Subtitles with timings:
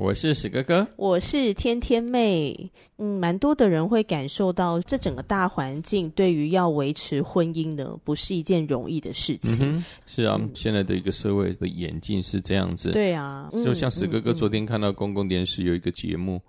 [0.00, 2.70] 我是史哥哥，我是天天妹。
[2.96, 9.76] 嗯，蛮多的人会感受到，这整个大环境对于要维持婚姻呢，不是一件容易的事情。
[9.76, 12.92] 嗯、是啊、嗯，现在的一个社会的演进是这样子。
[12.92, 16.40] 对啊，就像史哥哥昨天看到公共电视有一个节目，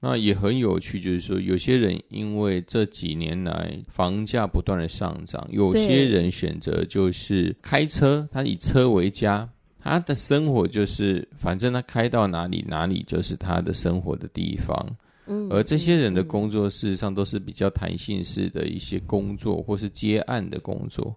[0.00, 9.48] 那也很有趣，就是说有些人因为这几年来房价不断的上涨，有些人选择就是开车，他以车为家。
[9.82, 14.96] 他的生活就是，反正他开到哪里，哪里就是他的生活的地方。
[15.26, 21.14] 嗯，而这些人的工作事实上都是比较弹性式的一些工作，或是接案的工作。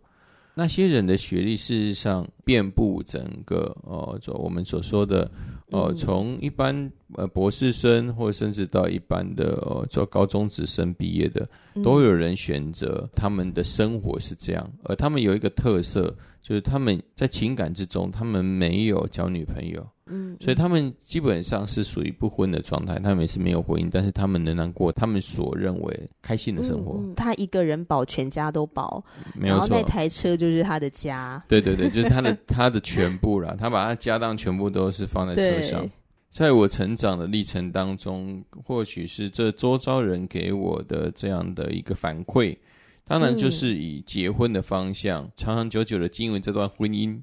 [0.56, 5.30] 那些人的学历事实上遍布整个呃，就我们所说的
[5.72, 11.50] 呃，从一般呃博士生，或甚至到一般的呃，做高中职生毕业的，
[11.84, 16.16] 都有人选择他们的生活是这样，而他们有一个特色。
[16.44, 23.00] 就是他们在情感之中，他们没有交女朋友，嗯，所以他们基本上是属于不婚的状态。
[23.00, 27.02] 他们也是没有婚姻，但是他们仍然过他们所认为开心的生活。
[27.16, 29.02] 他一个人保全家都保，
[29.34, 29.70] 没有错。
[29.70, 33.56] 然后那台车就是他的家，对对对，就是他的 他的全部了。
[33.56, 35.90] 他把他家当全部都是放在车上。
[36.30, 42.58] 在我成长的历程当中，或许是这周遭人给我的这样的一个反馈。
[43.06, 47.20] 当然，就是以结婚的方向，嗯、长长久久的经营这段婚姻。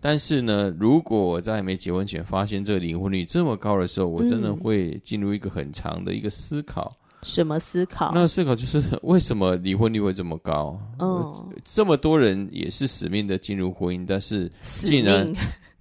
[0.00, 6.92] 但是呢，如果我在没结婚前发现这个离婚率这么高的时候，我真的会进入一个很长的一个思考。
[7.22, 8.12] 什么思考？
[8.14, 10.80] 那思考就是为什么离婚率会这么高？
[10.98, 15.32] 哦，这么多人也是死命的进入婚姻，但是竟然。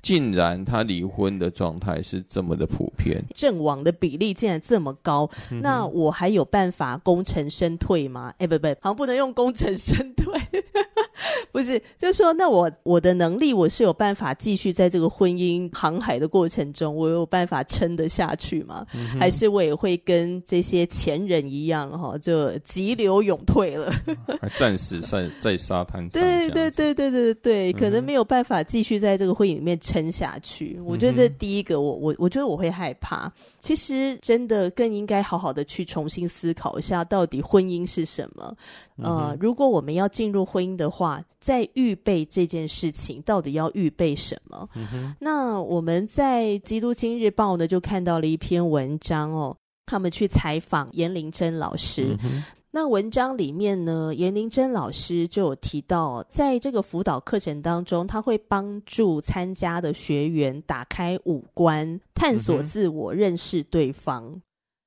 [0.05, 8.31] 竟然他离婚的状态是这么的普遍，阵亡的比例竟然这么高，嗯、那我还有办法功成身退吗？
[8.37, 10.39] 哎，不不，好像不能用功成身退，
[11.51, 18.85] 不是，就是说，那我我的能力我是有办法继续在这个婚姻航海的过程中，我有办法撑得下去吗？
[18.93, 23.91] 嗯、还是我也会跟这些前人一样，哈，就急流勇退了，
[24.39, 26.21] 还暂时在在沙滩上？
[26.21, 33.31] 对对对对对对，可能没有办法继续在这个婚姻里面撑下去，我觉得这第一个，我我我觉得我会害怕。
[33.59, 38.53] 其实真的更应该好好的去重新思考一下，到底婚姻是什么？
[38.97, 44.67] 呃，如果我们要进入婚姻的话，在预备这件事情，到底要预备什么？
[45.17, 52.17] 那我们在《基督今日报》呢，就看到了一篇文章哦，他们去采访严玲珍老师。
[52.75, 64.41] 那文章里面呢，严玲珍老师就有提到，在这个辅导课程当中，他会帮助参加的学员打开五官，探索自我，认识对方。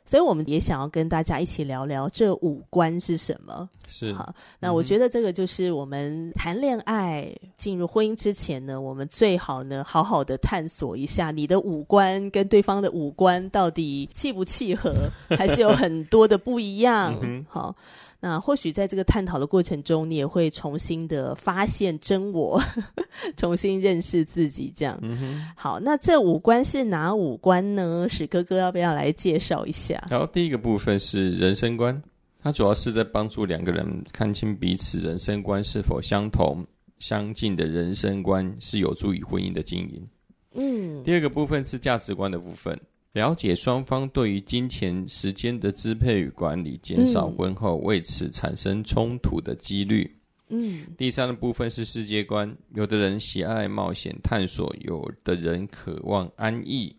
[0.08, 3.68] 所以我们也想要跟大家一起聊聊这五官是什么。
[3.86, 14.94] 是好，那我觉得这个就是我们谈恋爱进入婚姻之前呢，我们最好呢好好的探索一下你的五官跟对方的五官到底契不契合，
[15.36, 17.14] 还是有很多的不一样。
[17.50, 17.76] 好。
[18.20, 23.04] 那或许在这个探讨的过程中，你也会重新的发现真我，呵 呵
[23.36, 24.72] 重新认识自己。
[24.74, 28.08] 这样，嗯，好，那这五官是哪五官呢？
[28.08, 30.04] 史哥哥要不要来介绍一下？
[30.10, 32.02] 好，第一个部分是人生观，
[32.42, 36.66] 它主要是在帮助两个人看清彼此人生观是否相同、
[36.98, 40.08] 相近的人生观，是有助于婚姻的经营。
[40.54, 42.76] 嗯，第二个部分是价值观的部分。
[43.12, 50.14] 了解双方对于金钱、时间的支配与管理，减少婚后为此产生冲突的几率。
[50.50, 56.94] 嗯，第三个部分是世界观，有的人喜爱冒险探索，有的人渴望安逸，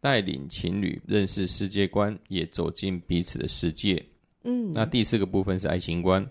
[0.00, 4.02] 带领情侣认识世界观，也走进彼此的世界。
[4.44, 6.26] 嗯，那第四个部分是爱情观，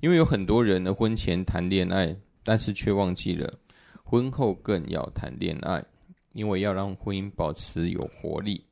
[0.00, 3.58] 因为有很多人呢，婚前谈恋爱，但是却忘记了
[4.04, 5.84] 婚后更要谈恋爱。
[6.32, 8.64] 因为要让婚姻保持有活力，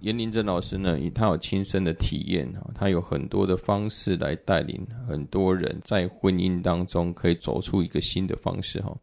[0.00, 8.96] 严林珍老师呢，以他有亲身的体验，他有很多的方式来带领很多人在婚姻当中可以走出一个新的方式哈。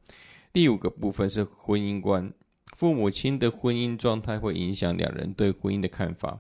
[0.51, 2.31] 第五个部分是婚姻观，
[2.75, 6.39] 父母亲的婚姻状态会影响两人对婚姻的看法，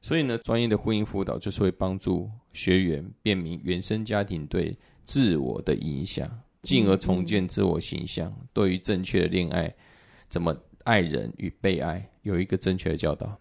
[0.00, 6.26] 所以呢，专业的婚姻辅导就是会帮助学员，辨明原生家庭对自我的影响，
[6.62, 8.34] 进而重建自我形象。
[8.54, 9.74] 对于正确的恋爱，
[10.28, 10.56] 怎么
[10.86, 13.36] 爱人与被爱，有一个正确的教导。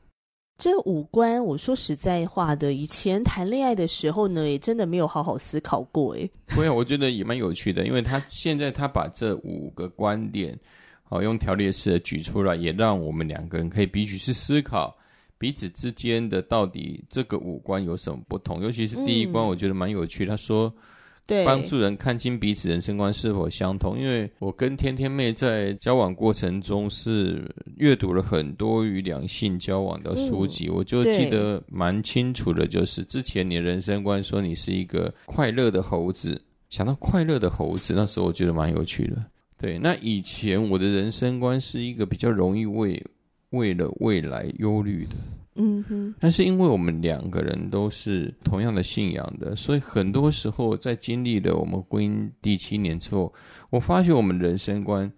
[0.58, 6.16] 这五官，我说实在话的，以前谈恋爱的时候呢，也真的没有好好思考过。
[6.16, 10.58] 哎，对啊，我觉得也蛮有趣的，因为他现在他把这五个观点，
[11.04, 14.98] 好用条列式的举出来，也让我们两个人可以彼此去思考
[15.38, 18.64] 彼此之间的到底这个五官有什么不同。
[18.64, 20.26] 尤其是第一关，我觉得蛮有趣。
[20.26, 20.74] 嗯、他说。
[21.28, 23.98] 对，帮助人看清彼此人生观是否相同。
[23.98, 36.40] 因为我跟天天妹在交往过程中是阅读了很多与两性交往的书籍，嗯、我就记得蛮清楚的，就是之前你的人生观说你是一个快乐的猴子，
[36.70, 39.18] 想到快乐的猴子，那时候我觉得蛮有趣的。
[39.58, 43.04] 对，那以前我的人生观是一个比较容易为
[43.50, 45.16] 为了未来忧虑的。
[45.56, 53.34] 嗯哼，但是因为我们两个人都是同样的信仰的，所以很多时候在经历了我们婚姻第七年之后，
[53.70, 55.10] 我发现我们人生观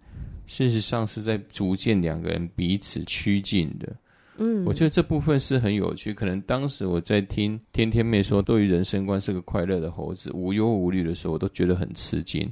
[0.45, 3.95] 事实上是在逐渐两个人彼此趋近的。
[4.37, 6.13] 嗯，我觉得这部分是很有趣。
[6.13, 12.47] 可能当时我在听天天妹说，对于人生观是个快乐的猴子，无忧无虑的时候，我都觉得很吃惊。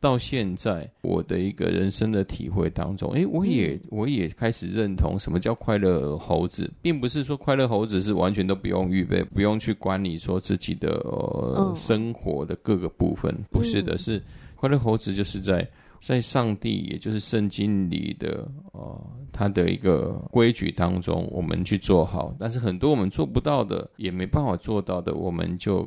[0.00, 14.22] 到现在，我的一个人生的体会当中，诶，我也我也开始认同什么叫快乐猴子，并不是说快乐猴子是完全都不用预备，不用去管理说自己的、呃、生活的各个部分，不是的，是
[14.56, 15.68] 快乐猴子就是在
[16.00, 25.86] 在上帝，也就是圣经里的呃他的一个规矩当中，我们去做好，但是很多我们做不到的，也没办法做到的，我们就。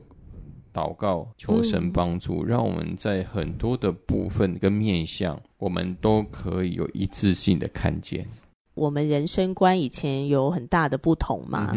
[0.73, 8.25] 祷告，求神帮助，嗯、让我们在很多的部分跟面向，我们都可以有一致性的看见。
[8.73, 11.71] 我们人生观以前有很大的不同嘛？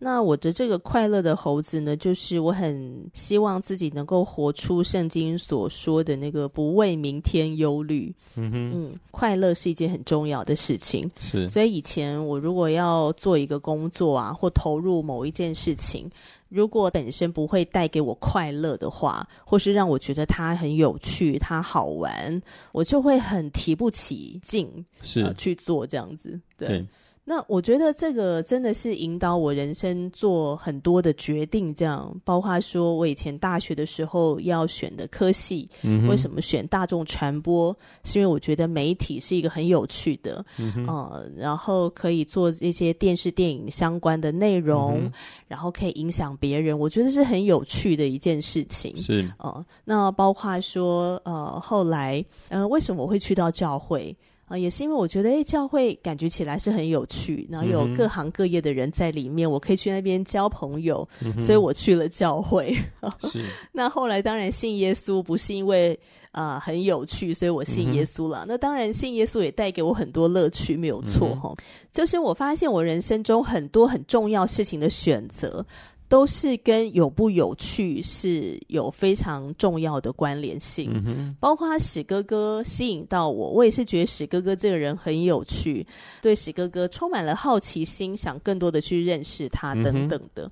[0.00, 8.14] 那我的这个快乐的猴子呢，就是我很希望自己能够活出圣经所说的那个不为明天忧虑。
[8.36, 11.10] 嗯哼，嗯，快乐是一件很重要的事情。
[11.18, 16.08] 是，所以以前我如果要做一个工作啊，或投入某一件事情。
[16.48, 22.40] 如果本身不会带给我快乐的话，或是让我觉得它很有趣、它好玩，
[22.72, 26.68] 我就会很提不起劲，是、呃、去做这样子，对。
[26.68, 26.86] 对
[27.28, 37.76] 那我觉得这个真的是引导我人生做很多的决定，这样包括说我以前大学的时候要选的科系，嗯、为什么选大众传播？
[38.02, 45.12] 是因为我觉得媒体是一个很有趣的，嗯、呃，然后可以做一些电视电影相关的内容，嗯、
[45.46, 48.96] 然后可以影响别人，我觉得是很有趣的一件事情。
[48.96, 54.16] 是哦、呃，那包括说呃后来呃为什么我会去到教会？
[54.48, 62.74] 啊，也是因为我觉得，哎，教会感觉起来是很有趣，然后有各行各业的人在里面，嗯、我可以去那边交朋友，嗯、所以我去了教会。
[63.22, 63.42] 是。
[63.72, 65.98] 那后来当然信耶稣不是因为
[66.32, 68.44] 啊、呃、很有趣，所以我信耶稣了。
[68.44, 71.54] 嗯、那当然信耶稣也带给我很多乐趣，没有错哈。
[71.92, 75.64] 就是我发现我人生中很多很重要事情的选择。
[76.08, 85.86] 都是跟有不有趣是有非常重要的关联性，嗯、包括史哥哥吸引到我，我也是觉得史哥哥这个人很有趣，
[86.22, 90.46] 对史哥哥充满了好奇心，想更多的去认识他等等的。
[90.46, 90.50] 嗯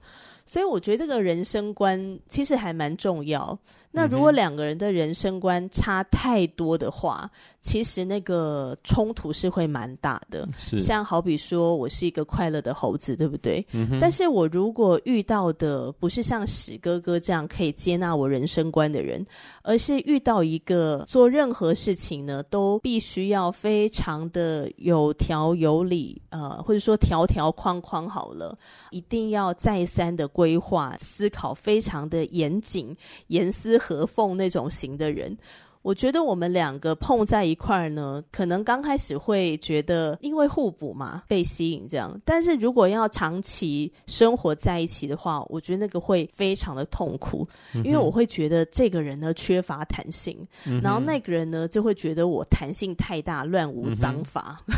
[0.48, 3.58] 所以我觉得这个人生观其实还蛮重要。
[3.96, 7.28] 那如果两个人的人生观差太多的话，
[7.62, 10.46] 其实那个冲突是会蛮大的。
[10.58, 13.66] 是，像好比说我是一个快乐的猴子，对不对？
[13.72, 13.98] 嗯哼。
[13.98, 19.24] 但是我如果遇到的不是像史哥哥这样可以接纳我人生观的人，
[19.62, 28.56] 而是遇到一个做任何事情呢都必须要非常的有条有理，呃，或者说条条框框好了，
[28.90, 30.26] 一定要再三的。
[30.36, 32.94] 规划思考非常的严谨、
[33.28, 35.38] 严丝合缝那种型的人，
[35.82, 42.20] 我觉得我们两个碰在一块儿呢，可能刚开始会觉得因为互补嘛，被吸引这样。
[42.24, 47.46] 但是如果要长期生活在一起的话，我觉得那个会非常的痛苦，
[47.84, 54.60] 因为我会觉得这个人呢缺乏弹性，嗯、然后那个人呢就会觉得我弹性太大，乱无章法。
[54.66, 54.74] 嗯、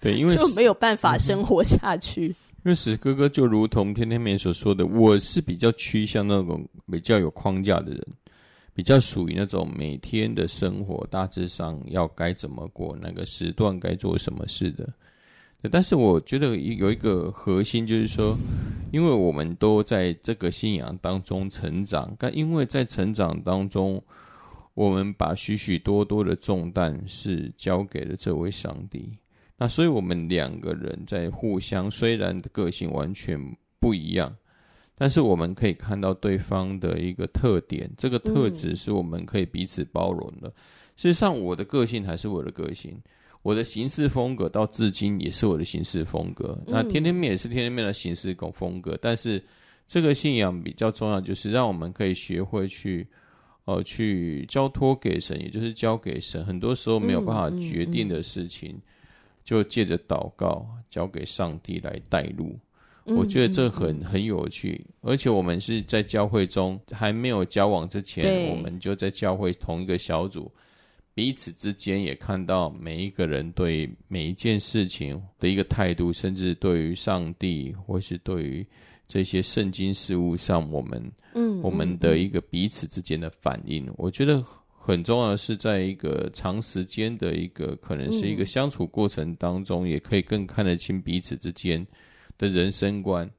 [0.00, 2.28] 对，因为 就没有办法生活下去。
[2.28, 2.34] 嗯
[2.64, 8.06] 因为史哥哥就如同天天妹所说的，我是比较趋向那种比较有框架的人，
[8.74, 14.86] 比较属于那种每天的生活大致上要该怎么过，那个时段该做什么事的。
[15.70, 18.36] 但是我觉得有一个核心就是说，
[18.92, 24.02] 因为我们都在这个信仰当中成长，但因为在成长当中，
[24.74, 29.16] 我们把许许多多的重担是交给了这位上帝。
[29.56, 33.40] 那所以，我们两个人在互相，虽然个性完全
[33.80, 34.36] 不一样，
[34.96, 40.48] 但是我们可以看到对方的一个特点，这个特质是我们可以彼此包容的。
[40.48, 40.52] 嗯、
[40.94, 42.96] 事实上，我的个性还是我的个性，
[43.42, 46.56] 我的行事风格到至今也是我的行事风格。
[46.66, 49.42] 嗯、那天天面也是天天面的行事风格，但是
[49.86, 53.04] 这个信仰比较重要，就是让我们可以学会去，
[53.64, 56.44] 呃，去交托给神，也就是交给神。
[56.46, 58.82] 很多时候没有办法决定的事情，嗯嗯嗯、
[59.44, 62.56] 就借着祷告交给上帝来带路。
[63.06, 70.50] 我觉得这很很有趣，而且我们是在教会中还没有交往之前，我们就在教会同一个小组，
[71.12, 78.66] 彼此之间也看到每一个人对每一件事情的一个态度，甚至对于上帝或是对于
[79.06, 83.86] 这些圣经事物上，我们嗯我们的一个彼此之间的反应。
[83.98, 91.86] 我觉得很重要的是，在一个长时间的一个可能是一个相处过程当中，也可以更看得清彼此之间。
[92.38, 93.30] 的人生观，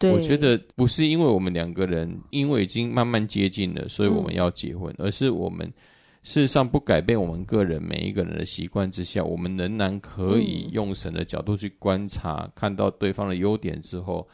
[0.00, 5.66] 我觉得不是因为我们两个人因为已经慢慢接近了，所以我们要结婚，嗯、而是我们
[6.22, 14.26] 事实上不改变我们个人每一个人的习惯之下，我们仍然可以用神的角度去观察，嗯、看到对方的优点之后，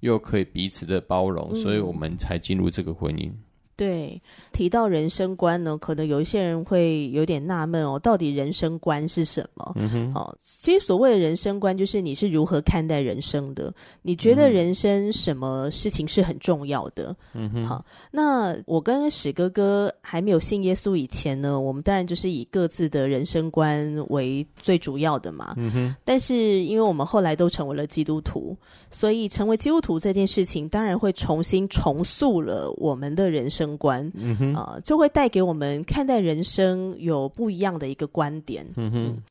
[0.00, 3.30] 又可以彼此的包容，嗯、所以我们才进入这个婚姻。
[3.78, 4.20] 对，
[4.52, 9.72] 提到人生观呢，可能有一些人会有点纳闷哦，到底人生观是什么？
[9.76, 13.72] 嗯哼，哦，其实所谓的人生观，就是你是如何看待人生的？
[14.02, 17.14] 你觉得人生什么事情是很重要的？
[17.34, 25.54] 嗯哼，好，那我跟史哥哥还没有信耶稣以前呢，我们当然就是以各自的人生观为最主要的嘛。
[25.56, 28.56] 嗯哼，但是因为我们后来都成为了基督徒，
[28.90, 39.06] 所以成为基督徒这件事情，当然会重新重塑了我们的人生观，嗯哼，啊、呃，就会带给我们看待人生有不一样的一个观点，嗯哼。
[39.08, 39.22] 嗯，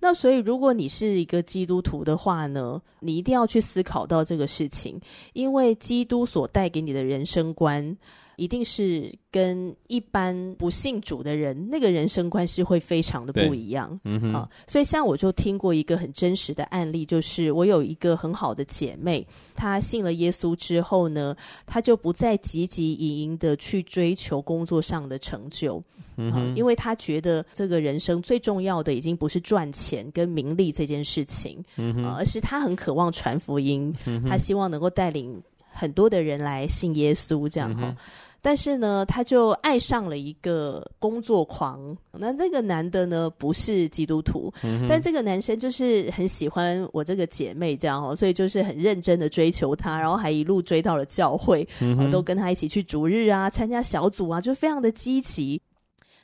[0.00, 5.00] 那所以，如果你是一个基督徒的话呢，你一定要去思考到这个事情，
[5.32, 7.96] 因为基督所带给你的人生观。
[8.36, 13.98] 一定是跟一般不信主的人，那个人生观是会非常的不一样。
[14.04, 21.34] 嗯哼，啊，所以像我就听过一个很真实的案例，就是我有一个很好的姐妹，她信了耶稣之后呢，
[21.66, 25.82] 她就不再汲汲营营的去追求工作上的成就。
[26.16, 33.92] 嗯，啊，因为她觉得这个人生最重要的已经不是赚钱跟名利这件事情，嗯而是她很渴望传福音，
[34.28, 35.42] 她希望能够带领
[35.74, 37.88] 很多的人来信耶稣，这样哈。
[37.88, 37.96] 嗯
[38.44, 41.96] 但是呢，他就爱上了一个工作狂。
[42.12, 51.66] 那那个男的呢，不是基督徒，嗯、但这个男生就是很喜欢我这个姐妹，这样哦，所以就是很认真的追求她，然后还一路追到了教会，
[52.12, 55.58] 都跟他一起去逐日啊，参加小组啊，就非常的积极。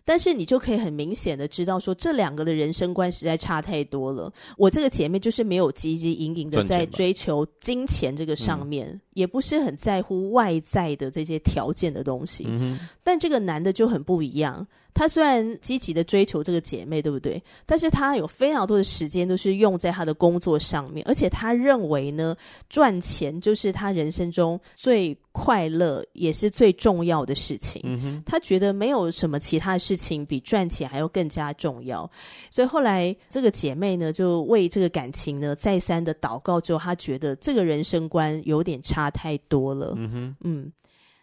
[0.02, 4.32] 但是你就可以很明显的知道说，这两个的人生观实在差太多了。
[4.56, 12.44] 我这个姐妹就是没有汲汲营营的在追求金钱这个上面，嗯、也不是很在乎外在的这些条件的东西。
[12.48, 14.66] 嗯、但这个男的就很不一样。
[14.92, 17.40] 他虽然积极的追求这个姐妹，对不对？
[17.64, 22.34] 但是他有非常多的时间都是用在他的工作上面，而且他认为呢，
[22.68, 28.20] 赚钱就是他人生中最快乐也是最重要的事情。
[28.26, 32.10] 他觉得没有什么其他的事情比赚钱还要更加重要。
[32.50, 39.94] 所以后来这个姐妹呢，就为这个感情呢再三的祷告之后，她觉得这个人生观有点差太多了。
[39.96, 40.72] 嗯哼，嗯。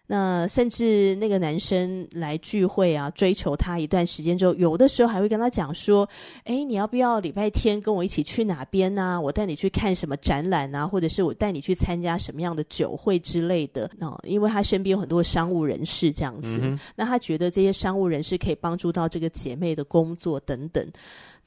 [0.10, 6.08] 那甚至那个男生来聚会啊，追求她一段时间之后，有的时候还会跟她讲说
[6.48, 9.20] ：“诶，你要不要礼拜天跟我一起去哪边呢？
[9.22, 16.80] 我带你去看什么展览啊，或者是我带你去参加什么样的酒会之类的。”哦，因为他身边有很多商务人士这样子，嗯。
[16.96, 20.90] 那他觉得这些商务人士可以帮助到这个姐妹的工作等等。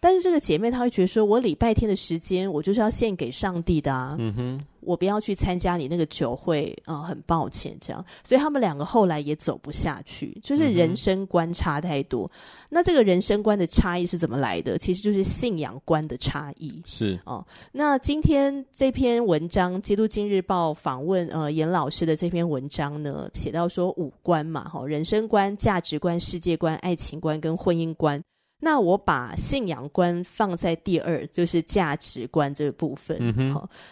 [0.01, 8.03] 但是这个姐妹她会觉得说，我礼拜天的时间我就是要献给上帝的啊，嗯哼，我不要去参加你那个酒会啊，呃，很抱歉这样。
[8.25, 12.25] 所以他们两个后来也走不下去，就是人生观差太多。
[12.27, 12.67] 嗯。
[12.71, 14.79] 那这个人生观的差异是怎么来的？
[14.79, 16.83] 其实就是信仰观的差异。
[16.87, 17.45] 是哦。
[17.71, 28.23] 那今天这篇文章，《基督今日报》访问呃严老师的这篇文章呢，写到说五观嘛，哈，人生观、价值观、世界观、爱情观跟婚姻观。
[28.61, 33.19] 那我把信仰观放在第二，就是价值观这个部分。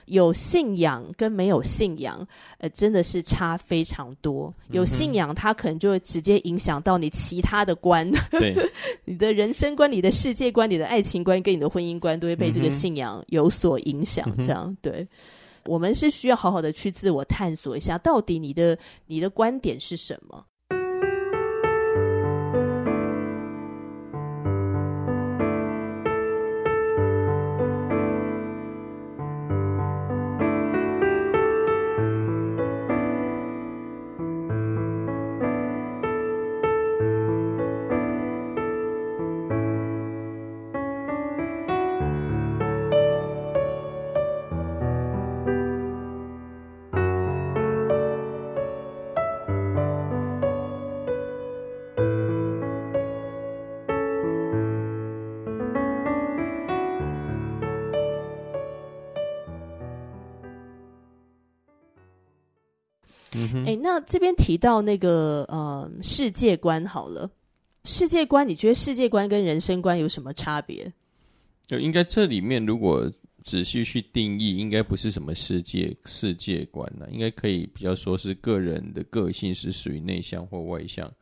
[0.04, 2.26] 有信仰跟没有信仰，
[2.58, 4.52] 呃，真的是差非常多。
[4.70, 8.54] 有信仰，它可能就会直接影响到你其他的观，对，
[9.06, 14.30] 你的人生观、你的世界观、你的爱情观跟你的婚姻观，都会被这个信仰有所影响。
[14.36, 15.06] 这样，对，
[15.64, 20.44] 我们是需要好好的去自我探索一下，到底你的你的观点是什么。
[64.08, 67.30] 这边提到那个呃世界观好了，
[67.84, 70.90] 世界观，你觉得世界观跟人生观有什么差别？
[71.66, 73.12] 就应该这里面如果
[73.44, 81.12] 仔细去定义，应该不是什么世界世界观了，应该可以比较说是个人的个性是属于内向或外向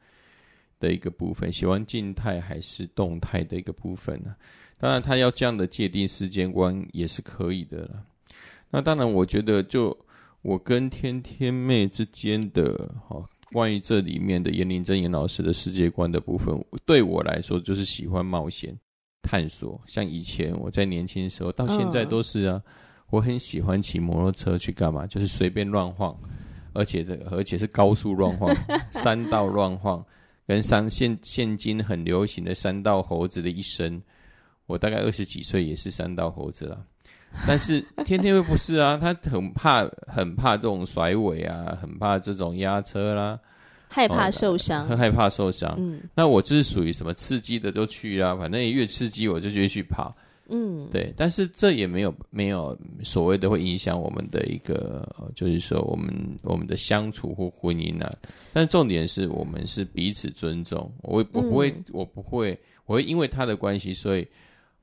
[0.78, 4.36] 的一个部分，喜欢静态还是动态的一个部分呢？
[4.78, 8.04] 当然，他要这样的界定世界观也是可以的了。
[8.70, 9.96] 那当然，我觉得就
[10.46, 13.20] 我跟天天妹之间的哈，
[13.52, 18.72] 关于这里面的严林真严老师的世界观的部分，对我来说就是喜欢冒险。
[19.22, 22.62] 探索，像以前我在年轻的时候，到现在都是啊。
[23.10, 25.04] 我很喜欢骑摩托车去干嘛？
[25.04, 26.16] 就是随便乱晃，
[26.72, 28.54] 而且这个而且是高速乱晃，
[29.02, 30.04] 山道乱晃，
[30.46, 34.00] 跟山现现今很流行的山道猴子的一生。
[34.66, 36.86] 我大概二十几岁也是山道猴子了，
[37.46, 43.38] 但是天天又不是啊，他很怕很怕这种甩尾啊，很怕这种压车啦。
[43.88, 45.74] 害怕受伤，很、哦、 害怕受伤。
[45.78, 50.14] 嗯，那我这是属于什么刺激的都去啊，反正越刺激我就越去跑。
[50.48, 51.12] 嗯，对。
[51.16, 56.12] 但是这也没有没有所谓的会影响我们的一个，就是说我们
[56.42, 58.12] 我们的相处或婚姻啊。
[58.52, 60.92] 但重点是我们是彼此尊重。
[61.02, 64.26] 我我不会、嗯、我不会我会因为他的关系，所以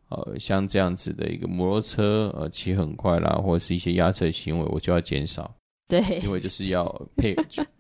[0.10, 5.53] 呃像这样子的一个摩托车呃骑很快啦，或者是一些压车行为，我就要减少。
[5.88, 6.86] 对，因为就是要
[7.17, 7.36] 配，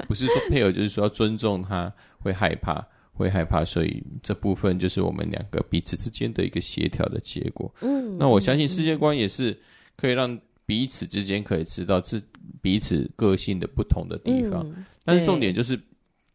[0.07, 7.73] 不是说配偶，就是说要尊重他，会害怕，会害怕，所以这部分就是我们两个彼此之间的一个协调的结果。
[7.81, 9.57] 嗯，那我相信世界观也是
[9.95, 12.21] 可以让彼此之间可以知道自
[12.61, 15.79] 彼此个性的不同的地方，嗯、但是重点就是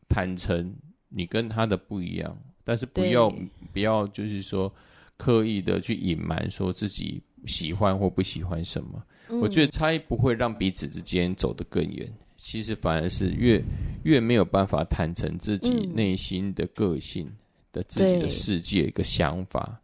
[0.09, 0.75] 坦诚
[1.09, 3.31] 你跟他的不一样，但是不要
[3.73, 4.73] 不要就是说
[5.19, 9.03] 刻意的去隐瞒说自己喜欢或不喜欢什么。
[9.29, 13.63] 我觉得差异不会让彼此之间走得更远，其实反而是越
[14.05, 17.31] 越没有办法坦诚自己内心的个性
[17.71, 19.79] 的自己的世界一个想法，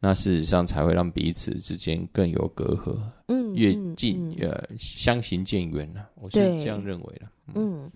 [0.00, 7.90] 那事实上才会让彼此之间更有隔阂，嗯，越近呃相行渐远了，我是这样认为的，嗯。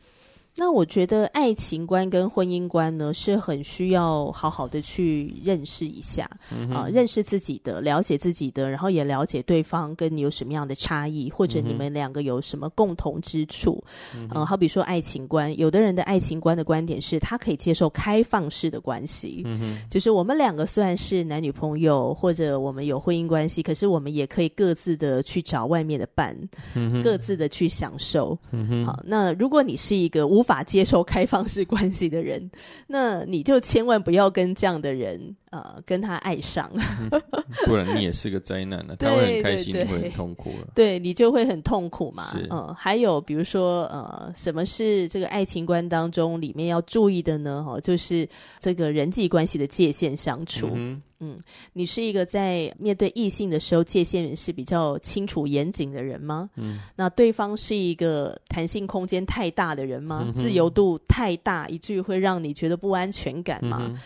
[0.56, 13.82] 那我觉得爱情观跟婚姻观呢，是很需要好好的去认识一下，嗯、啊，认识自己的，了解自己的，然后也了解对方跟你有什么样的差异，或者你们两个有什么共同之处。
[14.14, 26.36] 嗯、啊，好比说爱情观，有的人的爱情观的观点是他可以接受开放式的关系，嗯，就是我们两个虽然是男女朋友，或者我们有婚姻关系，可是我们也可以各自的去找外面的伴，
[26.74, 28.38] 嗯，各自的去享受。
[28.52, 32.50] 嗯，好，那如果你是一个无无法接受开放式关系的人，
[32.86, 37.08] 那你就千万不要跟这样的人呃跟他爱上，嗯，
[37.66, 38.94] 不然你也是个灾难 了。
[38.96, 40.68] 他会很开心，你会很痛苦了。
[40.74, 42.30] 对，你就会很痛苦嘛。
[42.34, 47.64] 嗯，呃，还有比如说呃，什么是这个爱情观当中里面要注意的呢？
[47.64, 48.28] 哈，就是
[48.58, 50.70] 这个人际关系的界限相处。
[50.74, 51.40] 嗯嗯，
[51.72, 56.50] 你是一个在面对异性的时候界限是比较清楚严谨的人吗？
[56.56, 60.22] 嗯，那对方是一个弹性空间太大的人吗？
[60.26, 63.78] 嗯、自由度太大，以至于会让你觉得不安全感吗？
[63.80, 63.98] 嗯、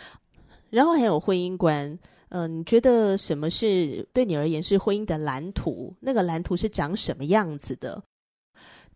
[0.70, 1.87] 然后还有婚姻观，
[2.28, 5.92] 嗯、呃，你觉得什么是对你而言是婚姻的蓝图？
[6.00, 8.00] 那个蓝图是长什么样子的？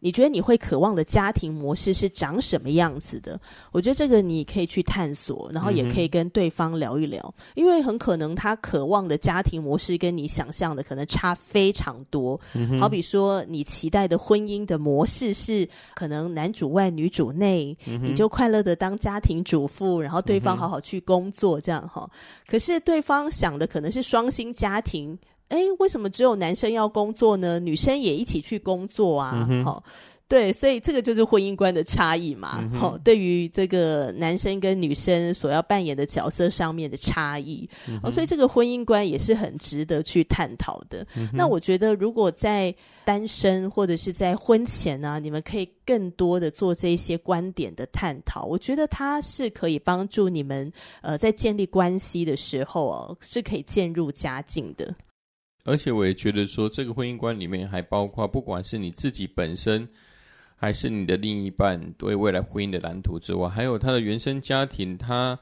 [0.05, 3.41] 你觉得你会渴望的家庭模式是长什么样子的？
[3.71, 12.39] 我觉得这个你可以去探索，然后也可以跟对方聊一聊，嗯、因为很可能他渴望的家庭模式跟你想象的可能差非常多。
[12.55, 22.11] 嗯、好比说，你期待的婚姻的模式是可能男主外女主内，嗯、你就快乐的当家庭主妇，然后对方好好去工作这样哈。
[22.49, 25.17] 可是对方想的可能是双薪家庭。
[25.53, 27.61] 哎，为什么只有男生要工作呢？
[27.61, 29.33] 女生也一起去工作啊？
[29.41, 29.83] 好、嗯哦，
[30.27, 32.53] 对，所以这个就是婚姻观的差异嘛。
[32.73, 41.07] 好、嗯哦，对于这个男生跟女生所要扮演的角色上面的差异，嗯、哦，所以这个婚姻观也是很值得去探讨的。
[41.17, 48.47] 嗯、那我觉得，如果在单身或者是在婚前呢、啊，你们可以更多的做这些观点的探讨。
[48.47, 54.95] 我觉得它是可以帮助你们呃，在建立关系的时候哦，是可以渐入佳境的。
[55.65, 59.89] 而且我也觉得说，这个婚姻观里面还包括，不管是你自己本身，
[60.57, 65.39] 还是你的另一半对未来婚姻的蓝图之外，还有他的原生家庭，他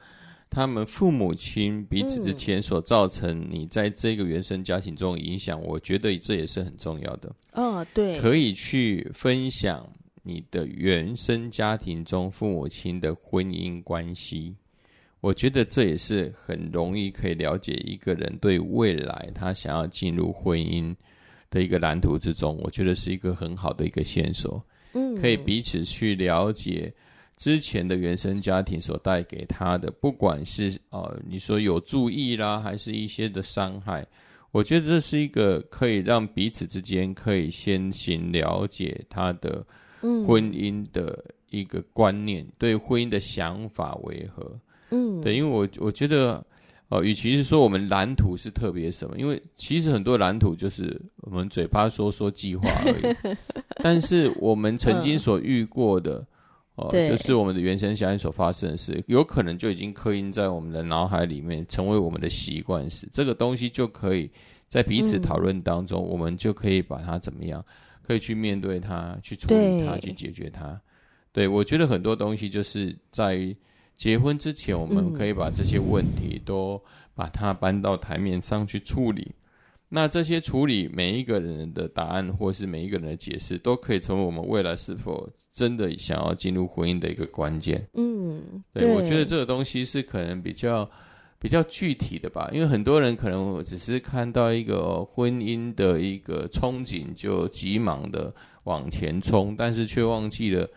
[0.49, 7.35] 他们父母亲彼此之前所造成你在这个原生家庭中的影响，嗯，我觉得这也是很重要的。
[7.53, 9.89] 哦，对，可以去分享
[10.23, 14.55] 你的原生家庭中父母亲的婚姻关系。
[15.21, 20.93] 我觉得这也是很容易可以了解一个人对未来他想要进入婚姻
[21.51, 24.61] 的一个蓝图之中，我觉得是一个很好的一个线索。
[24.93, 26.91] 嗯，可以彼此去了解
[27.37, 34.05] 之前的原生家庭所带给他的，不管是呃你说有注意啦，还是一些的伤害，
[34.51, 39.65] 我觉得这是一个可以让彼此之间可以先行了解他的
[40.01, 44.59] 婚姻的一个观念，嗯、对婚姻的想法为何？
[44.91, 46.45] 嗯，对，因为我我觉得。
[46.93, 53.15] 哦，与其是说我们蓝图是特别什么，因为其实很多蓝图就是我们嘴巴说说计划而已。
[53.81, 56.15] 但是我们曾经所遇过的，
[56.75, 64.29] 哦、呃，就是我们的原生家庭所发生的事，有可能就已经刻印在我们的脑海里面，成为我们的习惯时，这个东西就可以
[64.67, 67.63] 在彼此讨论当中，嗯、我们就可以把它怎么样，
[68.05, 70.77] 可以去面对它，去处理它，去解决它。
[71.31, 73.55] 对，我觉得很多东西就是在于。
[74.01, 76.81] 结婚之前，我们可以把这些问题都
[77.13, 79.31] 把它搬到台面上去处理。
[79.89, 87.87] 那这些处理每一个人的答案，或是每一个人的解释，都可以成为我们未来是否真的想要进入婚姻的一个关键。
[87.93, 88.41] 嗯，
[88.73, 90.89] 对，对，我觉得这个东西是可能比较
[91.37, 98.33] 比较具体的吧，因为很多人可能只是看到一个婚姻的一个憧憬，就急忙的
[98.63, 100.67] 往前冲，但是却忘记了。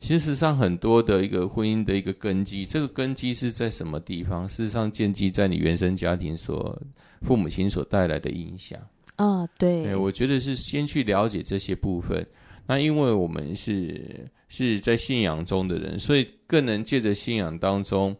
[0.00, 4.48] 其实上，很多的一个婚姻的一个根基，这个根基是在什么地方？
[4.48, 6.76] 事实上，建基在你原生家庭所
[7.20, 8.80] 父母亲所带来的影响。
[9.16, 12.26] 啊，对，对，我觉得是先去了解这些部分。
[12.66, 18.16] 那因为我们是是在信仰中的人，所以更能借着信仰当中，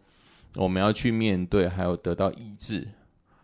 [0.56, 2.86] 我们要去面对，还有得到医治。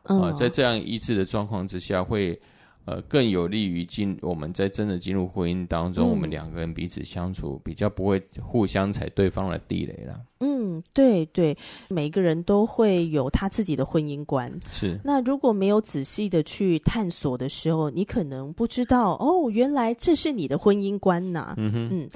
[0.02, 2.38] 啊，在这样医治的状况之下，会。
[2.86, 10.20] 呃，更有利于进我们在真的进入婚姻当中，嗯、我们两个人彼此相处比较不会互相踩对方的地雷了。
[10.38, 11.56] 嗯，对对，
[11.88, 14.52] 每个人都会有他自己的婚姻观。
[14.70, 21.54] 是，那如果没有仔细的去探索的时候，你可能不知道哦，原来这是你的婚姻观呐、啊。
[21.56, 22.08] 嗯哼，嗯，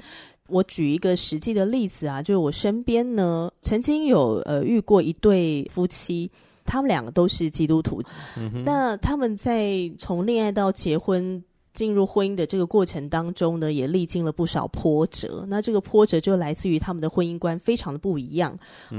[0.47, 6.31] 我举一个实际的例子啊，就是我身边呢，曾经有呃遇过一对夫妻。
[6.65, 8.01] 他们两个都是基督徒，
[8.37, 11.43] 嗯、那他们在从恋爱到结婚
[11.73, 15.45] 进入婚姻的这个过程当中呢，也历经了不少波折。
[15.47, 18.57] 那这个波折就来自于他们的婚姻观非常的不一样。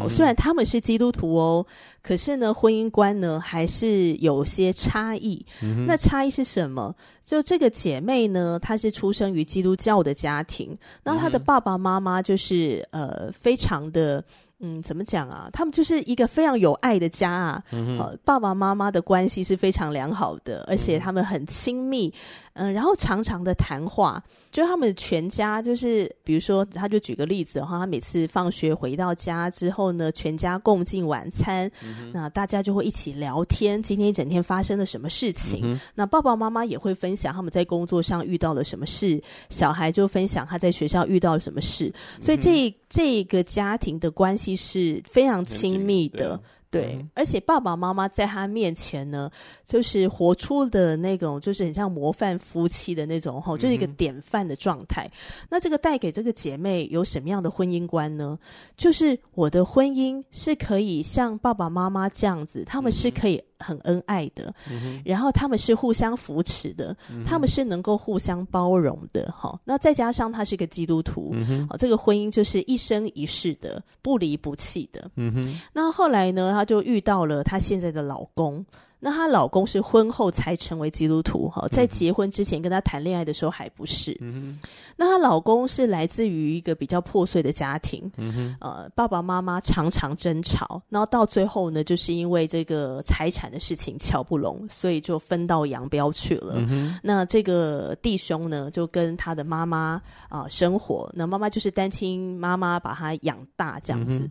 [0.09, 1.67] 虽然他们是基督徒哦，
[2.03, 5.45] 可是呢，婚姻观呢还是有些差异。
[5.63, 6.95] 嗯、那差异是什么？
[7.23, 14.25] 就这个姐妹呢，她是出生于基督教的家庭，那她的爸爸妈妈就是呃，非常的。
[14.63, 15.51] 嗯，怎么讲啊？
[15.53, 22.13] 他们就是一个非常有爱的家啊，嗯、呃，爸爸妈妈的关系是非常良好的，而且他们很亲密。
[22.55, 35.63] 嗯、呃，然后常常的谈话，就他们全家就是，比如说，他就举个例子哈，他每次放学回到家之后呢，全家共进晚餐，嗯、那大家就会一起聊天，今天一整天发生了什么事情。
[35.65, 46.41] 嗯、那爸爸妈妈也会分享他们在工作上遇到了什么事，小孩就分享他在学校遇到了什么事，所以这这个家庭的关系是非常亲密的。
[46.71, 49.31] 对，嗯、而且爸爸妈妈在他面前呢，
[49.63, 55.05] 就是活出的那种，就是很像模范夫妻的那种，吼，就是一个典范的状态。
[55.05, 58.39] 嗯、那这个带给这个姐妹有什么样的婚姻观呢？
[58.75, 69.59] 就是我的婚姻是可以像爸爸妈妈这样子，他们是可以很恩爱的，嗯、然后他们是互相扶持的，嗯、他们是能够互相包容的，哈。
[69.65, 75.11] 那再加上他是一个基督徒，嗯、这个婚姻就是一生一世的，不离不弃的。
[75.17, 75.61] 嗯哼。
[75.73, 76.53] 那后来呢？
[76.53, 78.65] 她就遇到了她现在的老公。
[79.05, 84.17] 那她老公是婚后才成为基督徒，哈，在结婚之前跟她谈恋爱的时候还不是。
[84.21, 84.61] 嗯、
[84.97, 96.55] 那她老公是来自于一个比较破碎的家庭，嗯、哼呃，爸爸妈妈常常争吵，然后到最后呢，就是因为这个财产的事情瞧不拢，所以就分道扬镳去了。
[96.59, 104.31] 嗯、那这个弟兄呢，就跟他的妈妈啊、呃、生活，那妈妈就是单亲妈妈把他养大这样子。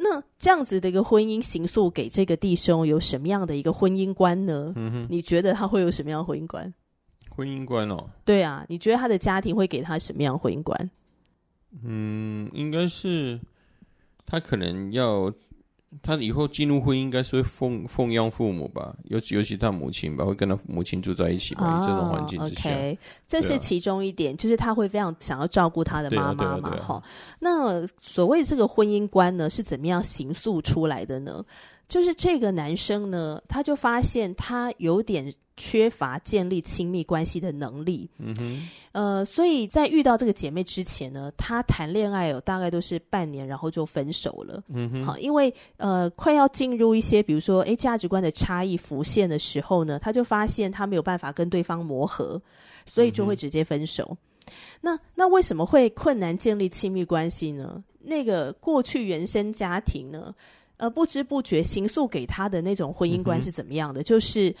[0.00, 4.72] 嗯那这样子的一个婚姻形塑给这个弟兄有什么样的一个婚姻观呢？
[4.76, 6.72] 嗯哼，你觉得他会有什么样的婚姻观？
[7.28, 10.90] 婚姻观哦，对啊，你觉得他的家庭会给他什么样的婚姻观？
[11.84, 13.38] 嗯，应该是
[14.24, 15.32] 他可能要。
[16.02, 21.80] 他以后进入婚姻，应该是会奉奉养父母吧，尤其尤其他母亲吧，会跟他母亲住在一起吧。
[21.80, 27.02] 哦、这种环境之下，okay, 这是其中一点，啊、就是他会非常想要照顾他的妈妈嘛，哈。
[27.40, 31.44] 那所谓这个婚姻观呢，是怎么样形塑出来的呢？
[31.90, 35.30] 就是这个男生呢，他就发现他有点。
[35.56, 52.40] 缺乏建立亲密关系的能力，嗯哼，呃，所以在遇到这个姐妹之前呢，他谈恋爱哦，大概都是半年，然后就分手了，嗯哼，好，因为呃，快要进入一些比如说诶价值观的差异浮现的时候呢，他就发现他没有办法跟对方磨合，
[52.86, 54.08] 所以就会直接分手。
[54.12, 54.16] 嗯
[54.80, 57.84] 那那为什么会困难建立亲密关系呢？
[58.00, 60.34] 那个过去原生家庭呢？
[60.80, 64.00] 呃，不知不觉形塑给他的那种婚姻观是怎么样的？
[64.00, 64.54] 嗯、就是，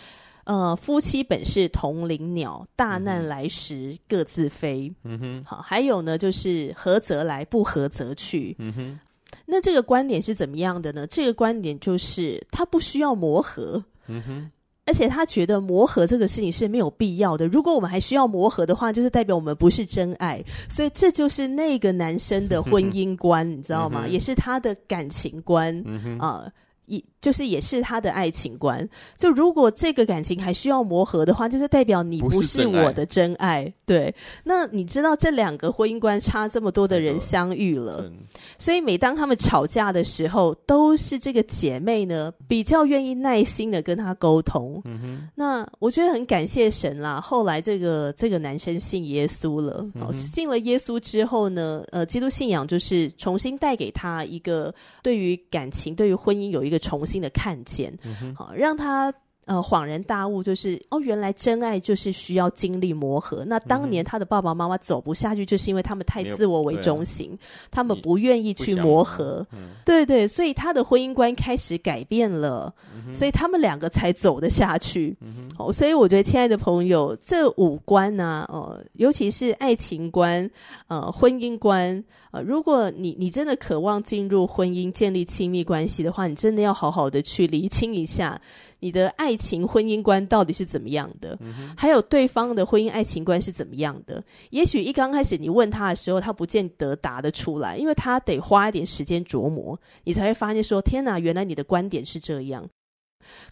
[0.44, 4.92] 呃，夫妻本是同林鸟，大难来时各自飞。
[5.04, 8.54] 嗯哼，好，还有呢，就是合则来，不合则去。
[8.58, 9.00] 嗯哼，
[9.46, 11.06] 那这个观点是怎么样的呢？
[11.06, 13.82] 这个观点就是他不需要磨合。
[14.06, 14.50] 嗯哼。
[14.90, 17.46] 而且他觉得磨合这个事情是没有必要的。
[17.46, 20.42] 如果我们还需要磨合的话，就是代表我们不是真爱。
[20.68, 24.08] 所以这就是那个男生的婚姻观，你知道吗？
[24.08, 25.72] 也是他的感情观
[26.18, 26.42] 啊。
[26.42, 26.52] 呃
[26.86, 33.72] 一就是也是他的爱情观，就如果这个感情还需要磨合的话，就是代表你不是我的真爱。
[33.86, 38.10] 对，那你知道这两个婚姻观差这么多的人相遇了，
[38.58, 44.80] 所以每当他们吵架的时候，都是这个姐妹呢比较愿意耐心的跟他沟通。
[44.84, 47.20] 嗯哼，那我觉得很感谢神啦。
[47.20, 56.80] 后来这个这个男生信耶稣了，嗯，信了耶稣之后呢，呃，基督信仰就是重新带给他一个对于感情、对于婚姻有一个。
[56.80, 57.92] 重新的看见，
[58.36, 59.12] 好，让他
[59.50, 63.44] 呃恍然大悟，就是哦，原来真爱就是需要经历磨合。
[63.44, 67.36] 那当年他的爸爸妈妈走不下去，就是因为他们太自我为中心，
[67.68, 69.44] 他们不愿意去磨合。
[69.84, 72.72] 对对，所以他的婚姻观开始改变了，
[73.12, 75.16] 所以他们两个才走得下去。
[75.58, 80.48] 哦，所以我觉得，亲爱的朋友，这五观呢，呃，尤其是爱情观，
[80.86, 82.02] 呃，婚姻观。
[82.30, 88.40] 呃，如果你你真的渴望进入婚姻、建立亲密关系的话，你真的要好好的去厘清一下
[88.80, 94.22] 你的爱情婚姻观到底是怎么样的，嗯、还有对方的婚姻爱情观是怎么样的。
[94.50, 102.68] 也许一刚开始你问他的时候，他不见得答得出来，因为他得花一点时间琢磨，你才会发现说：天哪，原来你的观点是这样。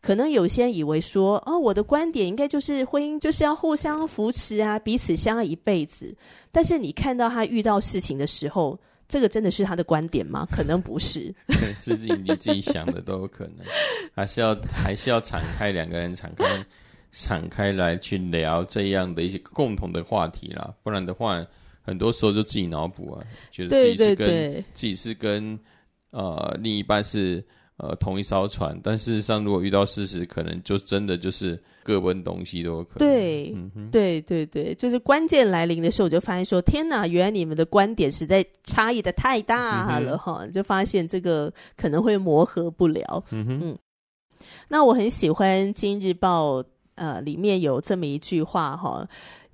[0.01, 6.17] 可能有些人以为说，哦，我的观点应该就是婚姻就是要互相扶持啊，彼此相爱一辈子。
[6.51, 10.47] 但是你看到他遇到事情的时候，这个真的是他的观点吗？
[10.53, 11.35] 可能不是，
[11.79, 13.66] 自己你自己想的都有可能，
[14.14, 16.44] 还是要还是要敞开两个人敞开
[17.11, 21.42] 敞开来去聊这样的一些共同的话题啦，不然的话，
[21.81, 25.59] 很多时候就自己脑补啊，觉得自己是跟自己是跟
[26.11, 27.42] 呃另一半是。
[27.79, 33.09] 呃，同一艘船，但事实上，如果遇到事实，可能就真的就是各奔东西都有可能。
[33.09, 33.57] 对，
[33.93, 40.45] 对，对，对，就是关键来临的时候，我就发现说：天哪，原来你们的观点实在差异的太大了哈！
[40.53, 43.23] 就发现这个可能会磨合不了。
[43.31, 43.79] 嗯哼，嗯。
[44.67, 46.61] 那我很喜欢《今日报》
[46.97, 49.09] 呃，里面有这么一句话哈。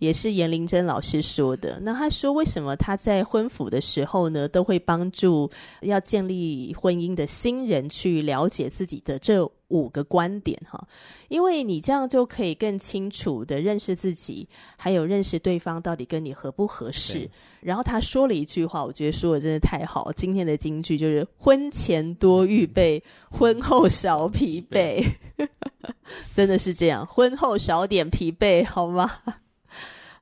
[0.05, 1.81] 也是严玲珍老师说的。
[1.81, 10.87] 那他说，为什么他在婚府的时候呢，都会帮助要建立婚姻的新人去了解自己的这五个观点哈？
[11.29, 17.29] 因为你这样就可以更清楚的认识自己，还有认识对方到底跟你合不合适。
[17.61, 20.13] 然后他说了一句话，我觉得说的真的太好。
[20.13, 25.03] 今天的金句就是：婚前多预备，婚后少疲惫。
[26.35, 29.11] 真的是这样，婚后少点疲惫，好吗？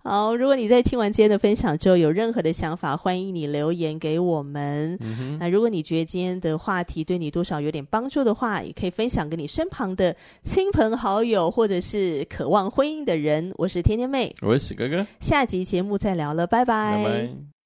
[0.04, 4.98] 好，如果你在听完今天的分享之后有任何的想法，欢迎你留言给我们。
[5.00, 13.52] 嗯、那如果你觉得今天的话题对你多少有点帮助的话，也可以分享给你身旁的亲朋好友，或者是渴望婚姻的人。
[13.56, 16.96] 我是天天妹，我是史哥哥，下集节目再聊了，拜拜。
[16.96, 17.61] 拜拜。